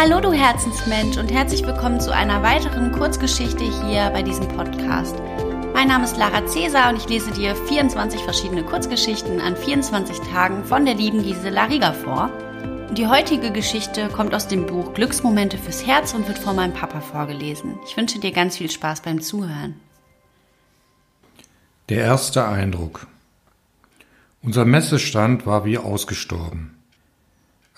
Hallo 0.00 0.20
du 0.20 0.30
Herzensmensch 0.30 1.16
und 1.16 1.32
herzlich 1.32 1.66
willkommen 1.66 2.00
zu 2.00 2.14
einer 2.14 2.44
weiteren 2.44 2.92
Kurzgeschichte 2.92 3.64
hier 3.64 4.10
bei 4.10 4.22
diesem 4.22 4.46
Podcast. 4.46 5.16
Mein 5.74 5.88
Name 5.88 6.04
ist 6.04 6.16
Lara 6.16 6.46
Cäsar 6.46 6.90
und 6.90 6.98
ich 6.98 7.08
lese 7.08 7.32
dir 7.32 7.56
24 7.56 8.22
verschiedene 8.22 8.62
Kurzgeschichten 8.62 9.40
an 9.40 9.56
24 9.56 10.20
Tagen 10.20 10.62
von 10.62 10.84
der 10.84 10.94
lieben 10.94 11.24
Gisela 11.24 11.64
Rieger 11.64 11.92
vor. 11.94 12.30
Die 12.92 13.08
heutige 13.08 13.50
Geschichte 13.50 14.08
kommt 14.08 14.36
aus 14.36 14.46
dem 14.46 14.66
Buch 14.66 14.94
Glücksmomente 14.94 15.58
fürs 15.58 15.84
Herz 15.84 16.14
und 16.14 16.28
wird 16.28 16.38
von 16.38 16.54
meinem 16.54 16.74
Papa 16.74 17.00
vorgelesen. 17.00 17.76
Ich 17.84 17.96
wünsche 17.96 18.20
dir 18.20 18.30
ganz 18.30 18.56
viel 18.56 18.70
Spaß 18.70 19.00
beim 19.00 19.20
Zuhören. 19.20 19.80
Der 21.88 22.04
erste 22.04 22.46
Eindruck. 22.46 23.08
Unser 24.44 24.64
Messestand 24.64 25.44
war 25.44 25.64
wie 25.64 25.76
ausgestorben. 25.76 26.77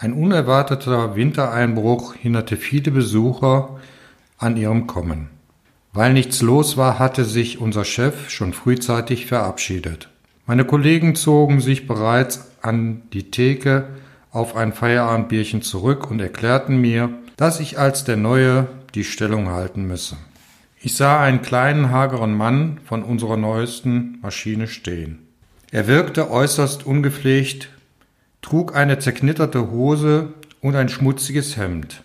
Ein 0.03 0.15
unerwarteter 0.15 1.15
Wintereinbruch 1.15 2.15
hinderte 2.15 2.57
viele 2.57 2.91
Besucher 2.91 3.79
an 4.39 4.57
ihrem 4.57 4.87
Kommen. 4.87 5.29
Weil 5.93 6.15
nichts 6.15 6.41
los 6.41 6.79
war, 6.79 6.99
hatte 6.99 7.27
sich 7.27 7.61
unser 7.61 7.85
Chef 7.85 8.31
schon 8.31 8.55
frühzeitig 8.55 9.27
verabschiedet. 9.27 10.09
Meine 10.47 10.65
Kollegen 10.65 11.17
zogen 11.17 11.61
sich 11.61 11.87
bereits 11.87 12.51
an 12.63 13.03
die 13.13 13.31
Theke 13.31 13.89
auf 14.33 14.57
ein 14.57 14.73
Feierabendbierchen 14.73 15.61
zurück 15.61 16.11
und 16.11 16.19
erklärten 16.19 16.81
mir, 16.81 17.11
dass 17.37 17.61
ich 17.61 17.79
als 17.79 18.03
der 18.03 18.17
Neue 18.17 18.69
die 18.95 19.05
Stellung 19.05 19.51
halten 19.51 19.87
müsse. 19.87 20.17
Ich 20.81 20.97
sah 20.97 21.21
einen 21.21 21.43
kleinen, 21.43 21.91
hageren 21.91 22.35
Mann 22.35 22.79
von 22.87 23.03
unserer 23.03 23.37
neuesten 23.37 24.19
Maschine 24.23 24.67
stehen. 24.67 25.19
Er 25.71 25.87
wirkte 25.87 26.31
äußerst 26.31 26.87
ungepflegt 26.87 27.69
trug 28.43 28.75
eine 28.75 28.99
zerknitterte 28.99 29.71
Hose 29.71 30.33
und 30.61 30.77
ein 30.77 30.89
schmutziges 30.89 31.57
Hemd. 31.57 32.03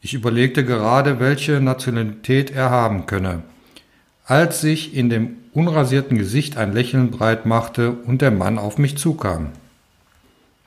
Ich 0.00 0.14
überlegte 0.14 0.64
gerade, 0.64 1.18
welche 1.20 1.60
Nationalität 1.60 2.50
er 2.50 2.70
haben 2.70 3.06
könne, 3.06 3.42
als 4.24 4.60
sich 4.60 4.94
in 4.94 5.10
dem 5.10 5.36
unrasierten 5.52 6.18
Gesicht 6.18 6.56
ein 6.56 6.72
Lächeln 6.72 7.10
breit 7.10 7.46
machte 7.46 7.92
und 7.92 8.22
der 8.22 8.30
Mann 8.30 8.58
auf 8.58 8.78
mich 8.78 8.98
zukam. 8.98 9.48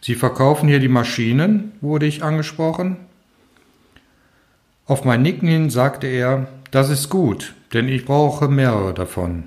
Sie 0.02 0.16
verkaufen 0.16 0.68
hier 0.68 0.80
die 0.80 0.88
Maschinen? 0.88 1.74
wurde 1.82 2.06
ich 2.06 2.24
angesprochen. 2.24 2.98
Auf 4.86 5.06
mein 5.06 5.22
Nicken 5.22 5.48
hin 5.48 5.70
sagte 5.70 6.08
er, 6.08 6.48
das 6.72 6.90
ist 6.90 7.10
gut, 7.10 7.54
denn 7.74 7.88
ich 7.88 8.06
brauche 8.06 8.48
mehrere 8.48 8.94
davon. 8.94 9.44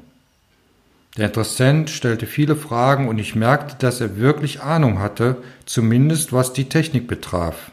Der 1.17 1.27
Interessent 1.27 1.91
stellte 1.91 2.27
viele 2.27 2.57
Fragen 2.57 3.09
und 3.09 3.19
ich 3.19 3.35
merkte, 3.35 3.77
dass 3.79 4.01
er 4.01 4.17
wirklich 4.17 4.63
Ahnung 4.63 4.99
hatte, 4.99 5.37
zumindest 5.67 6.33
was 6.33 6.55
die 6.55 6.71
Technik 6.71 7.07
betraf. 7.07 7.71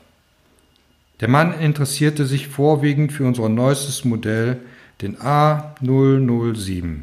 Der 1.22 1.30
Mann 1.30 1.58
interessierte 1.58 2.26
sich 2.26 2.48
vorwiegend 2.48 3.14
für 3.14 3.26
unser 3.26 3.48
neuestes 3.50 4.04
Modell, 4.04 4.58
den 5.02 5.18
A007. 5.18 7.00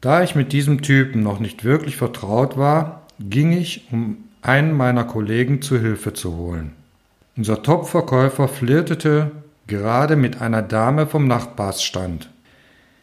Da 0.00 0.22
ich 0.22 0.34
mit 0.34 0.52
diesem 0.52 0.82
Typen 0.82 1.22
noch 1.22 1.40
nicht 1.40 1.64
wirklich 1.64 1.96
vertraut 1.96 2.56
war, 2.56 3.06
ging 3.18 3.52
ich, 3.52 3.88
um 3.90 4.18
einen 4.42 4.76
meiner 4.76 5.04
Kollegen 5.04 5.62
zu 5.62 5.78
Hilfe 5.78 6.12
zu 6.12 6.36
holen. 6.36 6.72
Unser 7.36 7.62
Topverkäufer 7.62 8.48
flirtete 8.48 9.30
gerade 9.66 10.16
mit 10.16 10.40
einer 10.40 10.62
Dame 10.62 11.06
vom 11.06 11.26
Nachbarsstand. 11.26 12.30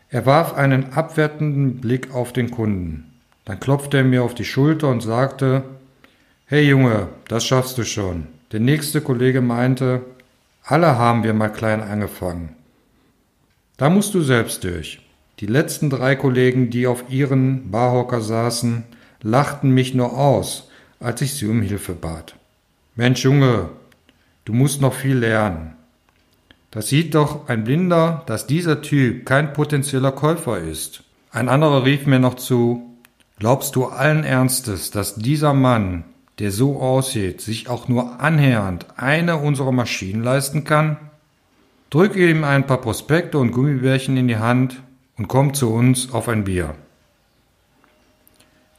Er 0.10 0.26
warf 0.26 0.54
einen 0.54 0.94
abwertenden 0.94 1.82
Blick 1.82 2.14
auf 2.14 2.32
den 2.32 2.52
Kunden. 2.52 3.12
Dann 3.46 3.60
klopfte 3.60 3.98
er 3.98 4.04
mir 4.04 4.24
auf 4.24 4.36
die 4.36 4.46
Schulter 4.46 4.90
und 4.90 5.02
sagte, 5.02 5.64
Hey 6.46 6.68
Junge, 6.68 7.08
das 7.28 7.46
schaffst 7.46 7.78
du 7.78 7.84
schon. 7.84 8.28
Der 8.52 8.60
nächste 8.60 9.02
Kollege 9.02 9.42
meinte, 9.42 10.02
alle 10.64 10.98
haben 10.98 11.24
wir 11.24 11.34
mal 11.34 11.50
klein 11.50 11.82
angefangen. 11.82 12.56
Da 13.78 13.90
musst 13.90 14.14
du 14.14 14.22
selbst 14.22 14.64
durch. 14.64 15.02
Die 15.40 15.48
letzten 15.48 15.90
drei 15.90 16.16
Kollegen, 16.16 16.70
die 16.70 16.88
auf 16.88 17.06
ihren 17.10 17.70
Barhocker 17.72 18.22
saßen, 18.22 18.84
lachten 19.22 19.72
mich 19.72 19.94
nur 19.94 20.18
aus, 20.18 20.70
als 21.00 21.22
ich 21.22 21.34
sie 21.34 21.48
um 21.48 21.62
Hilfe 21.62 21.94
bat. 21.94 22.36
Mensch 22.96 23.24
Junge, 23.24 23.70
du 24.46 24.54
musst 24.54 24.82
noch 24.82 24.94
viel 24.94 25.18
lernen. 25.18 25.75
Das 26.76 26.90
sieht 26.90 27.16
doch 27.16 27.48
ein 27.48 27.64
Blinder, 27.64 28.24
dass 28.26 28.48
dieser 28.48 28.82
Typ 28.82 29.26
kein 29.26 29.54
potenzieller 29.54 30.12
Käufer 30.12 30.60
ist. 30.60 31.06
Ein 31.32 31.48
anderer 31.48 31.86
rief 31.86 32.06
mir 32.06 32.20
noch 32.20 32.34
zu, 32.34 32.98
glaubst 33.40 33.78
du 33.78 33.86
allen 33.86 34.26
Ernstes, 34.26 34.92
dass 34.92 35.16
dieser 35.16 35.54
Mann, 35.54 36.04
der 36.38 36.52
so 36.52 36.82
aussieht, 36.82 37.40
sich 37.40 37.70
auch 37.70 37.88
nur 37.88 38.20
annähernd 38.20 38.88
eine 38.98 39.38
unserer 39.38 39.72
Maschinen 39.72 40.22
leisten 40.22 40.66
kann? 40.66 40.98
Drück 41.92 42.18
ihm 42.18 42.44
ein 42.44 42.68
paar 42.68 42.82
Prospekte 42.82 43.38
und 43.38 43.52
Gummibärchen 43.52 44.18
in 44.18 44.28
die 44.28 44.36
Hand 44.36 44.84
und 45.18 45.30
komm 45.30 45.54
zu 45.54 45.72
uns 45.72 46.12
auf 46.12 46.28
ein 46.28 46.44
Bier. 46.44 46.76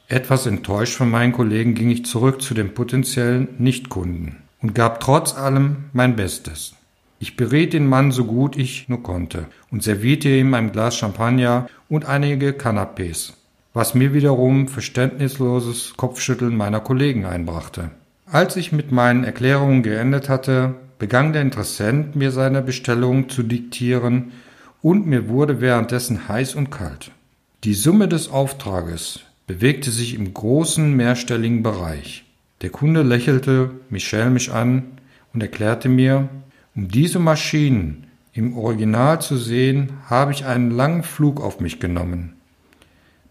Etwas 0.09 0.45
enttäuscht 0.45 0.97
von 0.97 1.11
meinen 1.11 1.33
Kollegen 1.33 1.75
ging 1.75 1.89
ich 1.89 2.05
zurück 2.05 2.43
zu 2.43 2.53
den 2.53 2.75
potenziellen 2.75 3.49
Nichtkunden 3.57 4.43
und 4.61 4.75
gab 4.75 5.01
trotz 5.01 5.35
allem 5.35 5.87
mein 5.95 6.15
Bestes. 6.15 6.77
Ich 7.19 7.37
beriet 7.37 7.73
den 7.73 7.87
Mann 7.87 8.13
so 8.13 8.25
gut 8.25 8.57
ich 8.57 8.89
nur 8.89 9.03
konnte 9.03 9.47
und 9.71 9.83
servierte 9.83 10.29
ihm 10.29 10.53
ein 10.55 10.73
Glas 10.73 10.97
Champagner 10.97 11.67
und 11.89 12.05
einige 12.05 12.51
Canapés, 12.51 13.33
was 13.73 13.95
mir 13.95 14.13
wiederum 14.13 14.69
verständnisloses 14.69 15.95
Kopfschütteln 15.97 16.57
meiner 16.57 16.81
Kollegen 16.81 17.25
einbrachte. 17.25 17.91
Als 18.27 18.57
ich 18.57 18.73
mit 18.73 18.93
meinen 18.93 19.25
Erklärungen 19.25 19.83
geendet 19.83 20.29
hatte, 20.29 20.75
begann 20.99 21.33
der 21.33 21.43
Interessent 21.43 22.17
mir 22.17 22.33
seine 22.33 22.61
Bestellung 22.61 23.29
zu 23.29 23.43
diktieren 23.43 24.33
und 24.83 25.07
mir 25.07 25.29
wurde 25.29 25.61
währenddessen 25.61 26.29
heiß 26.29 26.55
und 26.55 26.71
kalt. 26.71 27.13
Die 27.65 27.75
Summe 27.75 28.09
des 28.09 28.31
Auftrages 28.31 29.21
bewegte 29.47 29.91
sich 29.91 30.15
im 30.15 30.35
großen 30.35 30.95
mehrstelligen 30.95 31.63
Bereich. 31.63 32.25
Der 32.63 32.71
Kunde 32.71 33.03
lächelte 33.03 33.71
mich 33.91 34.07
schelmisch 34.07 34.51
an 34.51 34.85
und 35.33 35.43
erklärte 35.43 35.89
mir, 35.89 36.29
um 36.77 36.89
diese 36.89 37.19
Maschinen 37.19 38.07
im 38.35 38.57
Original 38.57 39.21
zu 39.23 39.39
sehen, 39.39 39.95
habe 40.11 40.33
ich 40.33 40.45
einen 40.45 40.71
langen 40.71 41.03
Flug 41.03 41.41
auf 41.41 41.59
mich 41.59 41.81
genommen. 41.81 42.35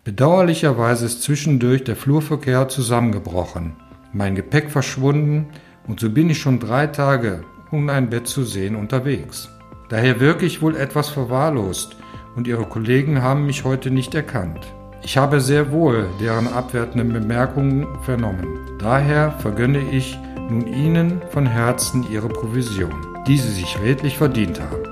Bedauerlicherweise 0.03 1.06
ist 1.06 1.22
zwischendurch 1.22 1.84
der 1.84 1.95
Flurverkehr 1.95 2.67
zusammengebrochen, 2.69 3.73
mein 4.13 4.34
Gepäck 4.35 4.72
verschwunden 4.72 5.47
und 5.88 6.00
so 6.00 6.09
bin 6.09 6.29
ich 6.29 6.39
schon 6.39 6.59
drei 6.59 6.88
Tage 6.88 7.44
ohne 7.72 7.91
ein 7.91 8.09
Bett 8.09 8.28
zu 8.28 8.44
sehen 8.44 8.75
unterwegs. 8.75 9.50
Daher 9.89 10.19
wirke 10.19 10.45
ich 10.45 10.61
wohl 10.61 10.75
etwas 10.75 11.09
verwahrlost 11.09 11.97
und 12.35 12.47
Ihre 12.47 12.66
Kollegen 12.66 13.22
haben 13.22 13.45
mich 13.45 13.63
heute 13.63 13.91
nicht 13.91 14.16
erkannt. 14.16 14.66
Ich 15.03 15.17
habe 15.17 15.39
sehr 15.39 15.72
wohl 15.72 16.07
deren 16.19 16.47
abwertenden 16.47 17.13
Bemerkungen 17.13 17.85
vernommen. 18.01 18.47
Daher 18.79 19.31
vergönne 19.34 19.91
ich 19.91 20.17
nun 20.50 20.66
Ihnen 20.66 21.22
von 21.31 21.45
Herzen 21.45 22.05
Ihre 22.11 22.29
Provision 22.29 23.15
die 23.27 23.37
sie 23.37 23.51
sich 23.51 23.79
redlich 23.81 24.17
verdient 24.17 24.59
haben. 24.61 24.83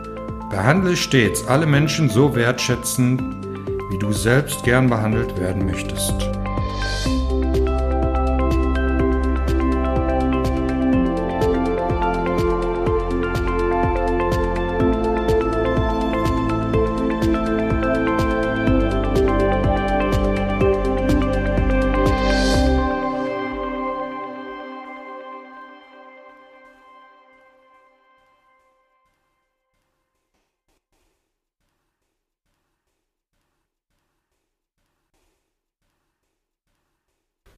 Behandle 0.50 0.96
stets 0.96 1.48
alle 1.48 1.66
Menschen 1.66 2.10
so 2.10 2.36
wertschätzend, 2.36 3.22
wie 3.92 3.98
du 3.98 4.12
selbst 4.12 4.64
gern 4.64 4.90
behandelt 4.90 5.38
werden 5.40 5.66
möchtest. 5.66 6.14